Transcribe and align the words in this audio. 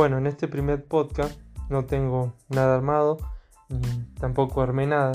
Bueno, 0.00 0.16
en 0.16 0.26
este 0.26 0.48
primer 0.48 0.86
podcast 0.86 1.38
no 1.68 1.84
tengo 1.84 2.32
nada 2.48 2.74
armado, 2.74 3.18
ni 3.68 4.02
tampoco 4.18 4.62
armé 4.62 4.86
nada, 4.86 5.12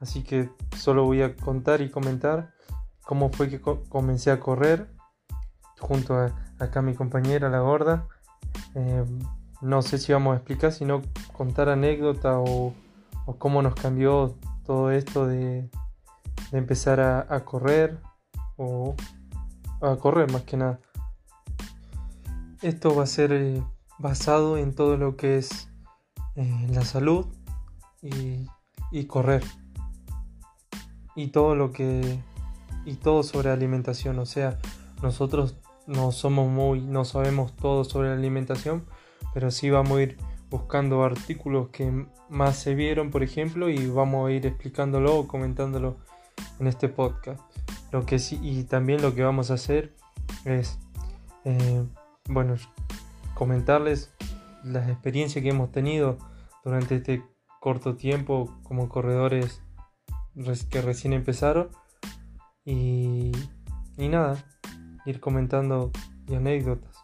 así 0.00 0.22
que 0.22 0.50
solo 0.76 1.06
voy 1.06 1.22
a 1.22 1.34
contar 1.34 1.80
y 1.80 1.90
comentar 1.90 2.52
cómo 3.06 3.30
fue 3.30 3.48
que 3.48 3.58
comencé 3.58 4.30
a 4.30 4.38
correr 4.38 4.90
junto 5.80 6.14
a 6.14 6.26
acá 6.58 6.82
mi 6.82 6.92
compañera, 6.94 7.48
la 7.48 7.60
gorda. 7.60 8.06
Eh, 8.74 9.02
no 9.62 9.80
sé 9.80 9.96
si 9.96 10.12
vamos 10.12 10.34
a 10.34 10.36
explicar, 10.36 10.72
sino 10.72 11.00
contar 11.32 11.70
anécdota 11.70 12.38
o, 12.38 12.74
cómo 13.38 13.62
nos 13.62 13.76
cambió 13.76 14.36
todo 14.66 14.90
esto 14.90 15.26
de, 15.26 15.70
empezar 16.52 17.00
a, 17.00 17.44
correr 17.46 17.98
o 18.58 18.94
a 19.80 19.96
correr 19.96 20.30
más 20.30 20.42
que 20.42 20.58
nada. 20.58 20.80
Esto 22.60 22.94
va 22.94 23.04
a 23.04 23.06
ser 23.06 23.32
eh, 23.32 23.62
basado 23.98 24.58
en 24.58 24.74
todo 24.74 24.96
lo 24.96 25.16
que 25.16 25.38
es 25.38 25.68
eh, 26.36 26.66
la 26.70 26.84
salud 26.84 27.26
y, 28.02 29.04
correr 29.06 29.42
y 31.14 31.28
todo 31.28 31.54
lo 31.54 31.72
que 31.72 32.20
y 32.84 32.94
todo 32.94 33.22
sobre 33.22 33.50
alimentación 33.50 34.18
o 34.18 34.26
sea 34.26 34.58
nosotros 35.02 35.56
no 35.86 36.12
somos 36.12 36.48
muy 36.48 36.80
no 36.80 37.04
sabemos 37.04 37.54
todo 37.56 37.84
sobre 37.84 38.12
alimentación 38.12 38.84
pero 39.34 39.50
sí 39.50 39.70
vamos 39.70 39.98
a 39.98 40.02
ir 40.02 40.18
buscando 40.50 41.04
artículos 41.04 41.68
que 41.68 42.06
más 42.28 42.56
se 42.56 42.74
vieron, 42.74 43.10
por 43.10 43.22
ejemplo, 43.22 43.68
y 43.68 43.86
vamos 43.88 44.28
a 44.28 44.32
ir 44.32 44.46
explicándolo 44.46 45.16
o 45.16 45.28
comentándolo 45.28 45.96
en 46.58 46.66
este 46.66 46.88
podcast. 46.88 47.40
Lo 47.92 48.06
que 48.06 48.18
sí, 48.18 48.38
y 48.42 48.64
también 48.64 49.02
lo 49.02 49.14
que 49.14 49.22
vamos 49.22 49.50
a 49.50 49.54
hacer 49.54 49.94
es, 50.44 50.78
eh, 51.44 51.84
bueno, 52.28 52.56
comentarles 53.38 54.12
las 54.64 54.88
experiencias 54.88 55.42
que 55.42 55.50
hemos 55.50 55.70
tenido 55.70 56.18
durante 56.64 56.96
este 56.96 57.22
corto 57.60 57.94
tiempo 57.94 58.52
como 58.64 58.88
corredores 58.88 59.62
que 60.70 60.82
recién 60.82 61.12
empezaron 61.12 61.70
y, 62.64 63.30
y 63.96 64.08
nada, 64.08 64.44
ir 65.06 65.20
comentando 65.20 65.92
y 66.26 66.34
anécdotas. 66.34 66.96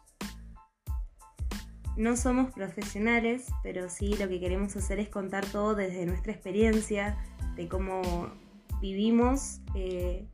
No 1.97 2.17
somos 2.17 2.53
profesionales, 2.53 3.47
pero 3.63 3.89
sí 3.89 4.17
lo 4.17 4.29
que 4.29 4.41
queremos 4.41 4.75
hacer 4.75 4.99
es 4.99 5.09
contar 5.09 5.47
todo 5.47 5.77
desde 5.77 6.05
nuestra 6.05 6.33
experiencia, 6.33 7.17
de 7.55 7.69
cómo 7.69 8.03
vivimos 8.81 9.61
eh, 9.77 10.29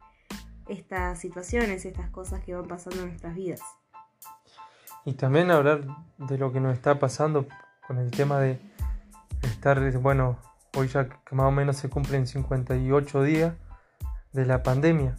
estas 0.69 1.21
situaciones, 1.21 1.85
estas 1.85 2.09
cosas 2.09 2.43
que 2.43 2.55
van 2.55 2.67
pasando 2.67 3.03
en 3.03 3.09
nuestras 3.09 3.35
vidas. 3.35 3.61
Y 5.05 5.15
también 5.15 5.51
hablar 5.51 5.83
de 6.19 6.39
lo 6.39 6.53
que 6.53 6.61
nos 6.61 6.75
está 6.75 6.99
pasando 6.99 7.47
con 7.87 7.99
el 7.99 8.11
tema 8.11 8.39
de 8.39 8.61
estar, 9.43 9.81
bueno, 9.99 10.39
hoy 10.77 10.89
ya 10.89 11.09
que 11.09 11.35
más 11.35 11.47
o 11.47 11.51
menos 11.51 11.77
se 11.77 11.89
cumplen 11.89 12.27
58 12.27 13.23
días 13.23 13.55
de 14.33 14.47
la 14.47 14.63
pandemia 14.63 15.17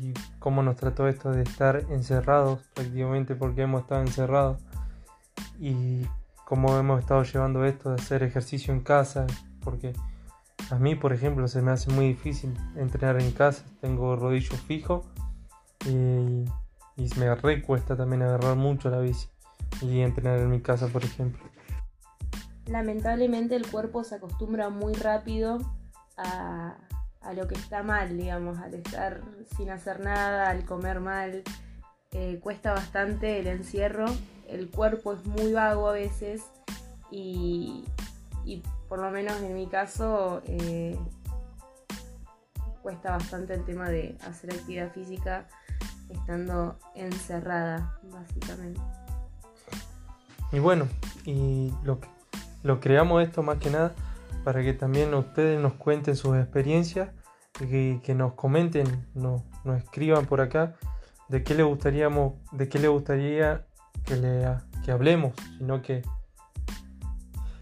y 0.00 0.14
cómo 0.38 0.62
nos 0.62 0.76
trató 0.76 1.08
esto 1.08 1.30
de 1.30 1.42
estar 1.42 1.84
encerrados 1.90 2.60
prácticamente 2.74 3.34
porque 3.34 3.62
hemos 3.62 3.82
estado 3.82 4.02
encerrados 4.02 4.62
y 5.58 6.06
cómo 6.44 6.76
hemos 6.78 7.00
estado 7.00 7.22
llevando 7.22 7.64
esto 7.64 7.90
de 7.90 7.96
hacer 7.96 8.22
ejercicio 8.22 8.72
en 8.74 8.80
casa, 8.80 9.26
porque 9.62 9.92
a 10.70 10.76
mí, 10.76 10.94
por 10.94 11.12
ejemplo, 11.12 11.46
se 11.48 11.62
me 11.62 11.70
hace 11.70 11.90
muy 11.90 12.08
difícil 12.08 12.56
entrenar 12.76 13.20
en 13.20 13.30
casa, 13.32 13.64
tengo 13.80 14.16
rodillo 14.16 14.56
fijo 14.56 15.04
y, 15.86 16.44
me 17.16 17.34
recuesta 17.34 17.96
también 17.96 18.22
agarrar 18.22 18.56
mucho 18.56 18.90
la 18.90 19.00
bici 19.00 19.28
y 19.80 20.00
entrenar 20.00 20.38
en 20.38 20.50
mi 20.50 20.60
casa, 20.60 20.88
por 20.88 21.04
ejemplo. 21.04 21.42
Lamentablemente 22.66 23.56
el 23.56 23.66
cuerpo 23.66 24.04
se 24.04 24.16
acostumbra 24.16 24.68
muy 24.68 24.94
rápido 24.94 25.58
a, 26.16 26.76
a 27.20 27.32
lo 27.32 27.48
que 27.48 27.54
está 27.54 27.82
mal, 27.82 28.16
digamos, 28.16 28.58
al 28.58 28.74
estar 28.74 29.22
sin 29.56 29.70
hacer 29.70 30.00
nada, 30.00 30.50
al 30.50 30.64
comer 30.64 31.00
mal, 31.00 31.42
eh, 32.12 32.38
cuesta 32.42 32.72
bastante 32.72 33.38
el 33.38 33.46
encierro 33.46 34.06
el 34.50 34.68
cuerpo 34.68 35.12
es 35.12 35.24
muy 35.24 35.52
vago 35.52 35.88
a 35.88 35.92
veces 35.92 36.42
y, 37.10 37.84
por 38.88 38.98
lo 38.98 39.10
menos 39.10 39.40
en 39.42 39.54
mi 39.54 39.68
caso 39.68 40.42
eh, 40.44 40.98
cuesta 42.82 43.12
bastante 43.12 43.54
el 43.54 43.64
tema 43.64 43.88
de 43.88 44.16
hacer 44.26 44.52
actividad 44.52 44.92
física 44.92 45.46
estando 46.10 46.78
encerrada 46.94 47.98
básicamente. 48.10 48.80
Y 50.52 50.58
bueno, 50.58 50.88
y 51.24 51.72
lo, 51.84 52.00
lo 52.62 52.80
creamos 52.80 53.22
esto 53.22 53.42
más 53.42 53.58
que 53.58 53.70
nada 53.70 53.94
para 54.44 54.62
que 54.62 54.72
también 54.72 55.14
ustedes 55.14 55.60
nos 55.60 55.74
cuenten 55.74 56.16
sus 56.16 56.36
experiencias 56.36 57.10
y 57.60 57.98
que, 57.98 58.14
nos 58.14 58.34
comenten, 58.34 59.06
nos, 59.14 59.42
nos 59.64 59.78
escriban 59.78 60.26
por 60.26 60.40
acá 60.40 60.76
de 61.28 61.44
qué 61.44 61.54
le 61.54 61.62
gustaríamos, 61.62 62.34
de 62.52 62.68
qué 62.68 62.78
le 62.78 62.88
gustaría 62.88 63.66
que, 64.04 64.16
le, 64.16 64.46
que 64.84 64.90
hablemos, 64.90 65.34
sino 65.58 65.82
que 65.82 66.02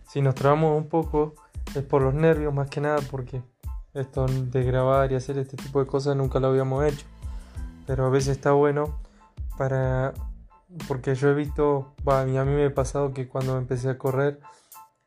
si 0.08 0.22
nos 0.22 0.34
trabamos 0.34 0.76
un 0.76 0.88
poco 0.88 1.34
es 1.74 1.82
por 1.82 2.00
los 2.00 2.14
nervios 2.14 2.54
más 2.54 2.70
que 2.70 2.80
nada 2.80 2.98
porque 3.10 3.42
esto 3.92 4.26
de 4.26 4.62
grabar 4.62 5.12
y 5.12 5.16
hacer 5.16 5.38
este 5.38 5.56
tipo 5.56 5.80
de 5.80 5.86
cosas 5.86 6.16
nunca 6.16 6.40
lo 6.40 6.48
habíamos 6.48 6.84
hecho. 6.84 7.04
Pero 7.88 8.04
a 8.04 8.10
veces 8.10 8.36
está 8.36 8.52
bueno 8.52 9.00
para... 9.56 10.12
Porque 10.86 11.14
yo 11.14 11.30
he 11.30 11.34
visto, 11.34 11.94
a 12.06 12.24
mí 12.24 12.34
me 12.34 12.66
ha 12.66 12.74
pasado 12.74 13.14
que 13.14 13.26
cuando 13.26 13.56
empecé 13.56 13.88
a 13.88 13.96
correr, 13.96 14.38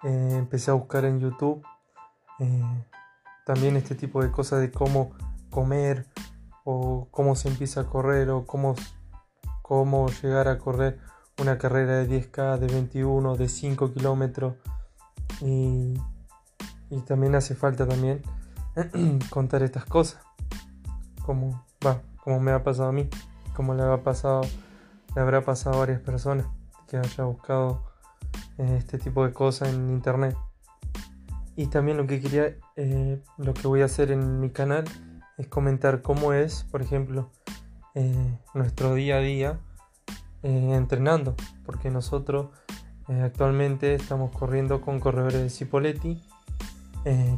eh, 0.01 0.35
empecé 0.35 0.71
a 0.71 0.73
buscar 0.73 1.05
en 1.05 1.19
YouTube 1.19 1.63
eh, 2.39 2.85
también 3.45 3.77
este 3.77 3.93
tipo 3.93 4.23
de 4.23 4.31
cosas 4.31 4.61
de 4.61 4.71
cómo 4.71 5.11
comer 5.51 6.07
o 6.63 7.07
cómo 7.11 7.35
se 7.35 7.49
empieza 7.49 7.81
a 7.81 7.83
correr 7.85 8.31
o 8.31 8.47
cómo, 8.47 8.73
cómo 9.61 10.07
llegar 10.07 10.47
a 10.47 10.57
correr 10.57 10.99
una 11.37 11.59
carrera 11.59 11.99
de 11.99 12.09
10K, 12.09 12.57
de 12.57 12.65
21, 12.65 13.35
de 13.35 13.47
5 13.47 13.93
kilómetros. 13.93 14.55
Y, 15.41 15.93
también 17.05 17.35
hace 17.35 17.53
falta 17.53 17.87
también 17.87 18.23
contar 19.29 19.61
estas 19.61 19.85
cosas. 19.85 20.19
Como, 21.23 21.63
va, 21.85 22.01
como 22.23 22.39
me 22.39 22.51
ha 22.51 22.63
pasado 22.63 22.89
a 22.89 22.91
mí, 22.91 23.09
como 23.55 23.73
le, 23.73 23.83
ha 23.83 24.03
pasado, 24.03 24.41
le 25.15 25.21
habrá 25.21 25.43
pasado 25.43 25.75
a 25.75 25.79
varias 25.79 26.01
personas 26.01 26.47
que 26.87 26.97
haya 26.97 27.23
buscado 27.23 27.83
eh, 28.57 28.75
este 28.77 28.97
tipo 28.97 29.25
de 29.25 29.33
cosas 29.33 29.69
en 29.69 29.89
internet. 29.89 30.35
Y 31.55 31.67
también 31.67 31.97
lo 31.97 32.07
que 32.07 32.21
quería, 32.21 32.55
eh, 32.75 33.21
lo 33.37 33.53
que 33.53 33.67
voy 33.67 33.81
a 33.81 33.85
hacer 33.85 34.11
en 34.11 34.39
mi 34.39 34.49
canal 34.49 34.85
es 35.37 35.47
comentar 35.47 36.01
cómo 36.01 36.33
es, 36.33 36.63
por 36.71 36.81
ejemplo, 36.81 37.29
eh, 37.95 38.37
nuestro 38.53 38.93
día 38.93 39.17
a 39.17 39.19
día 39.19 39.59
entrenando, 40.43 41.35
porque 41.67 41.91
nosotros 41.91 42.47
actualmente 43.07 43.93
estamos 43.93 44.31
corriendo 44.31 44.81
con 44.81 44.99
corredores 44.99 45.39
de 45.39 45.49
Cipoletti, 45.51 46.23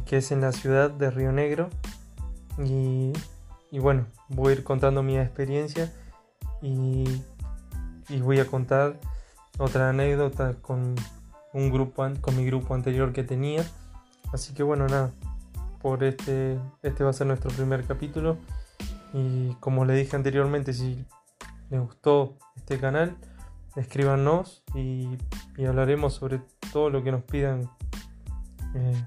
que 0.06 0.16
es 0.16 0.32
en 0.32 0.40
la 0.40 0.52
ciudad 0.52 0.90
de 0.90 1.10
Río 1.10 1.30
Negro. 1.30 1.68
Y, 2.58 3.12
bueno, 3.78 4.06
voy 4.28 4.52
a 4.52 4.56
ir 4.56 4.64
contando 4.64 5.02
mi 5.02 5.18
experiencia 5.18 5.92
y, 6.62 7.04
y, 8.08 8.20
voy 8.20 8.40
a 8.40 8.46
contar 8.46 8.98
otra 9.58 9.90
anécdota 9.90 10.54
con 10.54 10.94
un 11.52 11.70
grupo 11.70 12.06
con 12.20 12.36
mi 12.36 12.44
grupo 12.44 12.74
anterior 12.74 13.12
que 13.12 13.22
tenía. 13.22 13.64
Así 14.32 14.54
que 14.54 14.62
bueno, 14.62 14.86
nada, 14.88 15.12
por 15.80 16.02
este, 16.02 16.58
este 16.82 17.04
va 17.04 17.10
a 17.10 17.12
ser 17.12 17.26
nuestro 17.26 17.50
primer 17.50 17.84
capítulo. 17.84 18.38
Y 19.12 19.54
como 19.60 19.84
le 19.84 19.94
dije 19.94 20.16
anteriormente, 20.16 20.72
si 20.72 21.04
les 21.70 21.80
gustó 21.80 22.36
este 22.56 22.80
canal, 22.80 23.16
escríbanos 23.76 24.64
y, 24.74 25.08
hablaremos 25.58 26.14
sobre 26.14 26.40
todo 26.72 26.90
lo 26.90 27.04
que 27.04 27.12
nos 27.12 27.22
pidan, 27.22 27.70
eh, 28.74 29.06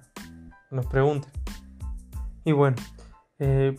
nos 0.72 0.86
pregunten. 0.86 1.32
Y 2.46 2.54
bueno, 2.54 2.78
eh, 3.40 3.76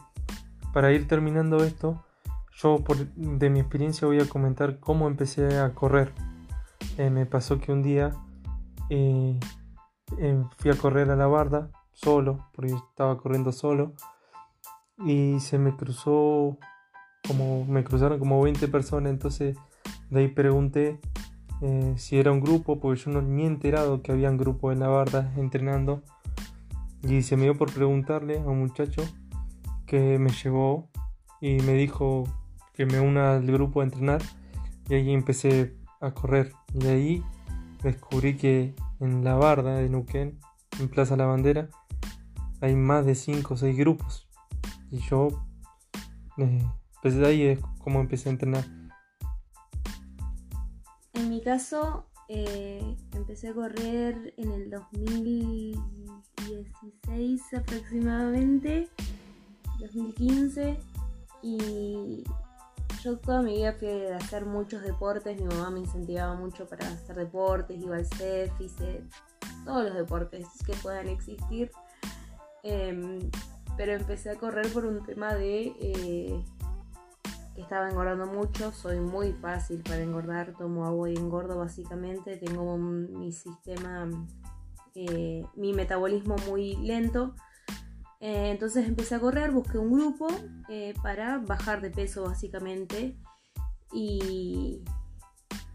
para 0.79 0.93
ir 0.93 1.09
terminando 1.09 1.65
esto, 1.65 2.05
yo 2.53 2.85
por, 2.85 2.99
de 2.99 3.51
mi 3.51 3.59
experiencia 3.59 4.07
voy 4.07 4.21
a 4.21 4.29
comentar 4.29 4.79
cómo 4.79 5.09
empecé 5.09 5.59
a 5.59 5.75
correr. 5.75 6.13
Eh, 6.99 7.11
me 7.11 7.27
pasó 7.27 7.59
que 7.59 7.73
un 7.73 7.83
día 7.83 8.15
fui 8.89 10.71
a 10.71 10.77
correr 10.81 11.11
a 11.11 11.17
la 11.17 11.27
barda 11.27 11.73
solo, 11.91 12.49
porque 12.55 12.75
estaba 12.75 13.19
corriendo 13.19 13.51
solo, 13.51 13.95
y 15.05 15.41
se 15.41 15.59
me 15.59 15.75
cruzó 15.75 16.59
como 17.27 17.65
me 17.65 17.83
cruzaron 17.83 18.21
como 18.21 18.41
20 18.41 18.69
personas, 18.69 19.11
entonces 19.11 19.57
de 20.11 20.21
ahí 20.21 20.29
pregunté 20.29 21.01
eh, 21.61 21.95
si 21.97 22.21
era 22.21 22.31
un 22.31 22.41
grupo, 22.41 22.79
porque 22.79 23.01
yo 23.01 23.11
no 23.11 23.21
ni 23.21 23.43
he 23.43 23.47
enterado 23.47 24.01
que 24.01 24.13
había 24.13 24.31
un 24.31 24.37
grupo 24.37 24.71
en 24.71 24.79
la 24.79 24.87
barda 24.87 25.33
entrenando. 25.37 26.05
Y 27.03 27.23
se 27.23 27.37
me 27.37 27.43
dio 27.43 27.59
por 27.59 27.73
preguntarle 27.73 28.39
a 28.39 28.43
un 28.43 28.61
muchacho 28.61 29.03
que 29.89 30.19
me 30.19 30.31
llevó 30.31 30.89
y 31.41 31.57
me 31.63 31.73
dijo 31.73 32.25
que 32.75 32.87
me 32.87 33.01
una 33.01 33.35
al 33.35 33.47
grupo 33.47 33.81
a 33.81 33.85
entrenar. 33.85 34.23
Y 34.89 34.95
ahí 34.95 35.13
empecé 35.13 35.75
a 36.01 36.13
correr. 36.13 36.53
Y 36.75 36.87
ahí 36.87 37.25
descubrí 37.83 38.37
que 38.37 38.75
en 39.01 39.25
la 39.25 39.35
barda 39.35 39.75
de 39.75 39.89
Nuquén, 39.89 40.39
en 40.79 40.89
Plaza 40.89 41.17
La 41.17 41.27
Bandera, 41.27 41.69
hay 42.61 42.77
más 42.77 43.07
de 43.07 43.15
5 43.15 43.55
o 43.55 43.57
6 43.57 43.77
grupos. 43.77 44.29
Y 44.91 44.99
yo, 44.99 45.29
eh, 46.37 46.63
pues 47.03 47.17
ahí 47.17 47.43
es 47.43 47.61
como 47.79 48.01
empecé 48.01 48.29
a 48.29 48.33
entrenar. 48.33 48.65
En 51.15 51.29
mi 51.29 51.41
caso, 51.43 52.07
eh, 52.29 52.97
empecé 53.13 53.49
a 53.49 53.55
correr 53.55 54.35
en 54.37 54.53
el 54.53 54.71
2016 54.71 57.43
aproximadamente, 57.55 58.89
2015, 60.19 60.79
y 61.43 62.25
yo 63.03 63.19
toda 63.19 63.43
mi 63.43 63.57
vida 63.57 63.73
fui 63.73 63.89
de 63.89 64.15
hacer 64.15 64.45
muchos 64.45 64.83
deportes, 64.83 65.41
mi 65.41 65.47
mamá 65.47 65.71
me 65.71 65.81
incentivaba 65.81 66.35
mucho 66.35 66.67
para 66.67 66.89
hacer 66.89 67.17
deportes, 67.17 67.81
iba 67.81 67.97
al 67.97 68.07
CEF, 68.07 68.53
todos 69.65 69.85
los 69.85 69.95
deportes 69.95 70.47
que 70.67 70.75
puedan 70.75 71.09
existir, 71.09 71.71
em, 72.63 73.31
pero 73.77 73.93
empecé 73.93 74.31
a 74.31 74.37
correr 74.37 74.73
por 74.73 74.85
un 74.85 75.05
tema 75.05 75.35
de... 75.35 75.73
Eh, 75.81 76.45
estaba 77.57 77.89
engordando 77.91 78.27
mucho, 78.27 78.73
soy 78.73 79.01
muy 79.01 79.33
fácil 79.33 79.83
para 79.83 80.01
engordar, 80.01 80.55
tomo 80.57 80.87
agua 80.87 81.11
y 81.11 81.15
engordo 81.15 81.59
básicamente, 81.59 82.37
tengo 82.37 82.79
mi 82.79 83.33
sistema, 83.33 84.09
eh, 84.95 85.45
mi 85.57 85.73
metabolismo 85.73 86.37
muy 86.49 86.77
lento. 86.77 87.35
Eh, 88.21 88.51
entonces 88.51 88.87
empecé 88.87 89.15
a 89.15 89.21
correr, 89.21 89.51
busqué 89.53 89.79
un 89.79 89.93
grupo 89.93 90.29
eh, 90.69 90.95
para 91.03 91.39
bajar 91.39 91.81
de 91.81 91.91
peso 91.91 92.25
básicamente. 92.25 93.17
Y, 93.93 94.85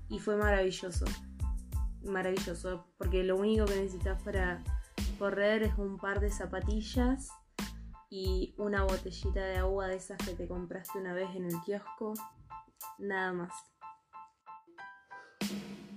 y 0.09 0.19
fue 0.19 0.35
maravilloso, 0.35 1.05
maravilloso, 2.03 2.85
porque 2.97 3.23
lo 3.23 3.37
único 3.37 3.65
que 3.65 3.75
necesitas 3.75 4.21
para 4.21 4.63
correr 5.17 5.63
es 5.63 5.77
un 5.77 5.97
par 5.97 6.19
de 6.19 6.29
zapatillas 6.29 7.29
y 8.09 8.53
una 8.57 8.83
botellita 8.83 9.39
de 9.39 9.57
agua 9.57 9.87
de 9.87 9.95
esas 9.95 10.17
que 10.19 10.35
te 10.35 10.47
compraste 10.47 10.99
una 10.99 11.13
vez 11.13 11.35
en 11.35 11.45
el 11.45 11.55
kiosco, 11.65 12.13
nada 12.99 13.33
más. 13.33 13.53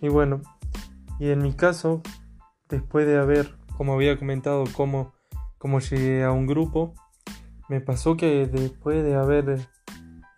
Y 0.01 0.09
bueno, 0.09 0.41
y 1.19 1.31
en 1.31 1.43
mi 1.43 1.53
caso, 1.55 2.03
después 2.69 3.07
de 3.07 3.19
haber, 3.19 3.55
como 3.77 3.95
había 3.95 4.19
comentado, 4.19 4.65
cómo, 4.75 5.16
cómo 5.59 5.81
llegué 5.81 6.25
a 6.25 6.33
un 6.33 6.47
grupo, 6.47 6.95
me 7.69 7.81
pasó 7.81 8.17
que 8.17 8.47
después 8.47 9.03
de 9.05 9.15
haber 9.15 9.51
eh, 9.51 9.59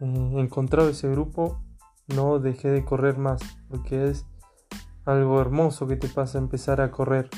encontrado 0.00 0.88
ese 0.88 1.08
grupo, 1.10 1.60
no 2.08 2.38
dejé 2.38 2.68
de 2.70 2.84
correr 2.84 3.18
más, 3.18 3.40
porque 3.68 4.08
es 4.08 4.26
algo 5.04 5.40
hermoso 5.40 5.86
que 5.86 5.96
te 5.96 6.08
pasa 6.08 6.38
empezar 6.38 6.80
a 6.80 6.90
correr, 6.90 7.28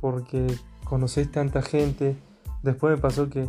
porque 0.00 0.46
conoces 0.84 1.30
tanta 1.30 1.62
gente, 1.62 2.16
Después 2.64 2.96
me 2.96 3.00
pasó 3.00 3.28
que 3.28 3.46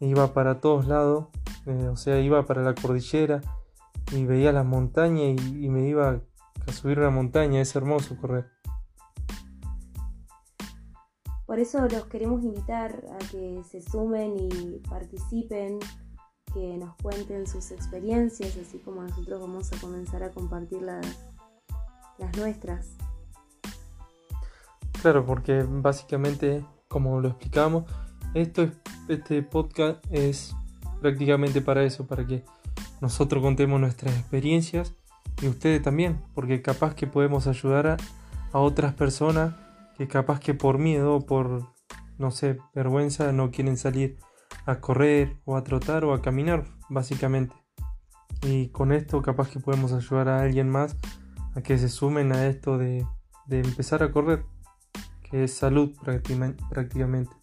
iba 0.00 0.32
para 0.32 0.60
todos 0.60 0.86
lados, 0.86 1.26
eh, 1.66 1.88
o 1.88 1.96
sea, 1.96 2.18
iba 2.20 2.46
para 2.46 2.62
la 2.62 2.74
cordillera 2.74 3.42
y 4.12 4.24
veía 4.24 4.50
las 4.50 4.64
montañas 4.64 5.38
y, 5.38 5.68
me 5.68 5.86
iba 5.86 6.22
a 6.66 6.72
subir 6.72 7.00
una 7.00 7.10
montaña, 7.10 7.60
es 7.60 7.76
hermoso 7.76 8.16
correr. 8.16 8.50
Por 11.50 11.58
eso 11.58 11.80
los 11.88 12.04
queremos 12.04 12.44
invitar 12.44 13.02
a 13.12 13.18
que 13.28 13.60
se 13.68 13.82
sumen 13.82 14.36
y 14.38 14.78
participen, 14.88 15.80
que 16.54 16.78
nos 16.78 16.94
cuenten 17.02 17.44
sus 17.48 17.72
experiencias, 17.72 18.56
así 18.56 18.78
como 18.78 19.02
nosotros 19.02 19.40
vamos 19.40 19.72
a 19.72 19.80
comenzar 19.80 20.22
a 20.22 20.30
compartir 20.30 20.80
las, 20.80 21.04
nuestras. 22.36 22.90
Claro, 25.02 25.26
porque 25.26 25.66
básicamente, 25.68 26.64
como 26.86 27.20
lo 27.20 27.30
explicamos, 27.30 27.82
esto 28.32 28.62
es, 28.62 28.70
este 29.08 29.42
podcast 29.42 30.04
es 30.08 30.54
prácticamente 31.00 31.60
para 31.60 31.82
eso, 31.82 32.06
para 32.06 32.24
que 32.24 32.44
nosotros 33.00 33.42
contemos 33.42 33.80
nuestras 33.80 34.16
experiencias 34.16 34.94
y 35.42 35.48
ustedes 35.48 35.82
también, 35.82 36.22
porque 36.32 36.62
capaz 36.62 36.94
que 36.94 37.08
podemos 37.08 37.48
ayudar 37.48 37.88
a, 37.88 37.96
otras 38.52 38.94
personas 38.94 39.54
que 40.00 40.08
capaz 40.08 40.40
que 40.40 40.54
por 40.54 40.78
miedo 40.78 41.16
o 41.16 41.26
por, 41.26 41.74
no 42.16 42.30
sé, 42.30 42.56
vergüenza 42.74 43.32
no 43.32 43.50
quieren 43.50 43.76
salir 43.76 44.16
a 44.64 44.80
correr 44.80 45.36
o 45.44 45.58
a 45.58 45.62
trotar 45.62 46.06
o 46.06 46.14
a 46.14 46.22
caminar, 46.22 46.64
básicamente. 46.88 47.54
Y 48.40 48.70
con 48.70 48.92
esto 48.92 49.20
capaz 49.20 49.50
que 49.50 49.60
podemos 49.60 49.92
ayudar 49.92 50.30
a 50.30 50.40
alguien 50.40 50.70
más 50.70 50.96
a 51.54 51.60
que 51.60 51.76
se 51.76 51.90
sumen 51.90 52.32
a 52.32 52.46
esto 52.46 52.78
de, 52.78 53.06
de 53.44 53.60
empezar 53.60 54.02
a 54.02 54.10
correr, 54.10 54.42
que 55.30 55.44
es 55.44 55.52
salud 55.52 55.94
prácticamente. 56.02 57.39